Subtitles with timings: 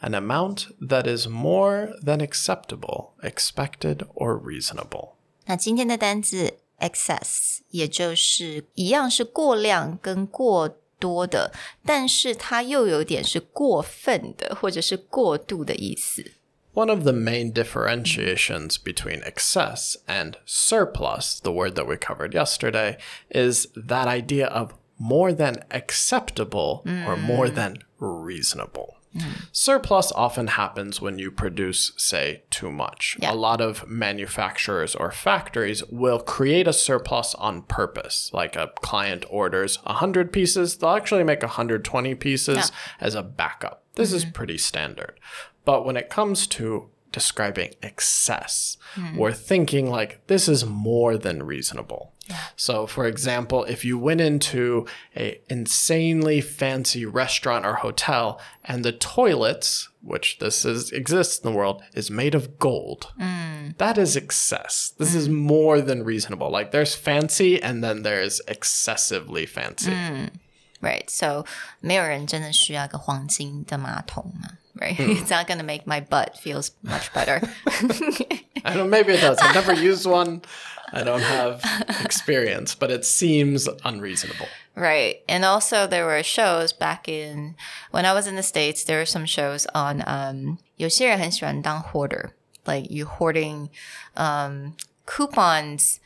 [0.00, 5.14] an amount that is more than acceptable, expected, or reasonable.
[5.46, 11.52] 那今天的单字 excess，也就是一样是过量跟过多的，
[11.84, 16.32] 但是它又有点是过分的或者是过度的意思。
[16.74, 22.98] One of the main differentiations between excess and surplus, the word that we covered yesterday,
[23.30, 28.96] is that idea of more than acceptable or more than reasonable.
[29.51, 33.17] Surplus often happens when you produce, say, too much.
[33.19, 33.33] Yeah.
[33.33, 38.31] A lot of manufacturers or factories will create a surplus on purpose.
[38.33, 43.83] Like a client orders 100 pieces, they'll actually make 120 pieces as a backup.
[43.95, 44.31] This is mm-hmm.
[44.31, 45.19] pretty standard.
[45.65, 48.76] But when it comes to describing excess,
[49.16, 52.12] we're thinking like this is more than reasonable.
[52.56, 58.92] So, for example, if you went into a insanely fancy restaurant or hotel and the
[58.92, 63.12] toilets, which this is exists in the world, is made of gold,
[63.78, 64.92] that is excess.
[64.98, 66.50] This is more than reasonable.
[66.50, 69.92] Like there's fancy and then there's excessively fancy.
[70.82, 71.46] Right, so
[71.80, 77.40] 没有人真的需要一个黄金的马桶嘛 ？Right, it's not gonna make my butt feels much better.
[78.64, 78.90] I don't.
[78.90, 79.38] Maybe it does.
[79.38, 80.42] I've never used one.
[80.92, 81.62] I don't have
[82.04, 84.46] experience, but it seems unreasonable.
[84.74, 85.22] Right.
[85.28, 87.56] And also there were shows back in
[87.90, 92.30] when I was in the States, there were some shows on um 有些人很喜欢当 hoarder.
[92.66, 93.70] Like you hoarding
[94.16, 94.74] um
[95.06, 95.98] coupons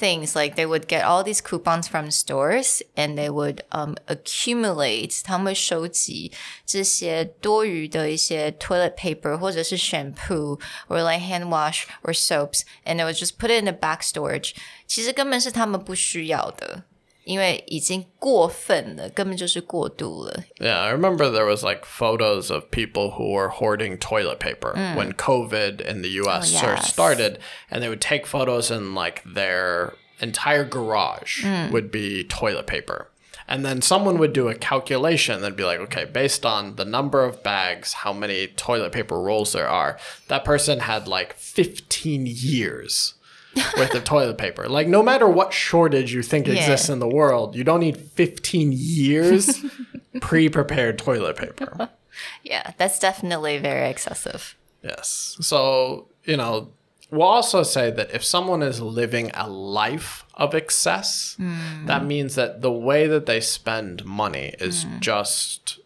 [0.00, 5.20] things like they would get all these coupons from stores and they would um accumulate
[5.22, 6.32] 他们会收集
[6.64, 13.50] 这些多余的一些 toilet paper 或者是 shampoo or like hand wash or soaps and they would just put
[13.50, 14.54] it in the back storage
[14.86, 16.84] 其实根本是他们不需要的
[17.24, 20.42] 因为已经过分了，根本就是过度了。
[20.58, 25.12] Yeah, I remember there was like photos of people who were hoarding toilet paper when
[25.12, 26.92] COVID in the US Oh, first yes.
[26.92, 27.38] started,
[27.70, 33.08] and they would take photos and like their entire garage would be toilet paper.
[33.46, 37.24] And then someone would do a calculation that'd be like, okay, based on the number
[37.24, 39.98] of bags, how many toilet paper rolls there are,
[40.28, 43.13] that person had like 15 years
[43.77, 44.67] worth of toilet paper.
[44.67, 48.71] Like, no matter what shortage you think exists in the world, you don't need 15
[48.73, 49.63] years
[50.21, 51.89] pre prepared toilet paper.
[52.43, 54.55] Yeah, that's definitely very excessive.
[54.81, 55.37] Yes.
[55.41, 56.71] So, you know,
[57.09, 61.85] we'll also say that if someone is living a life of excess, hmm.
[61.85, 64.99] that means that the way that they spend money is hmm.
[64.99, 65.79] just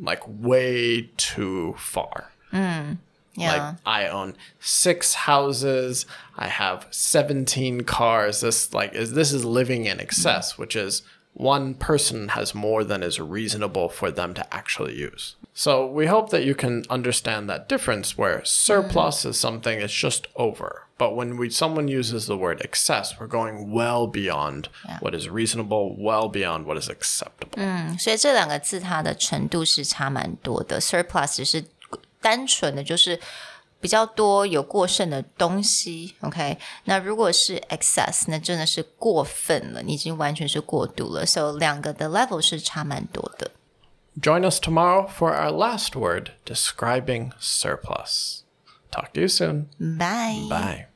[0.00, 2.30] like way too far.
[2.50, 2.94] Hmm.
[3.35, 3.53] Yeah.
[3.53, 6.05] Like I own six houses,
[6.37, 8.41] I have 17 cars.
[8.41, 11.03] This like is this is living in excess, which is
[11.33, 15.35] one person has more than is reasonable for them to actually use.
[15.53, 20.27] So we hope that you can understand that difference where surplus is something it's just
[20.35, 20.87] over.
[20.97, 24.69] But when we someone uses the word excess, we're going well beyond
[24.99, 27.57] what is reasonable, well beyond what is acceptable.
[27.97, 30.79] 所以这两个字它的程度是差蛮多的。
[30.79, 31.63] Surplus 只是
[32.25, 33.19] 单纯的就是
[33.79, 36.57] 比较多有过剩的东西，OK？
[36.85, 41.25] 那如果是 excess，那真的是过分了，你已经完全是过度了。
[41.25, 43.51] So 两个的 level 是差蛮多的。
[44.21, 48.41] Join us tomorrow for our last word describing surplus.
[48.91, 49.67] Talk to you soon.
[49.79, 50.49] Bye.
[50.49, 50.87] Bye.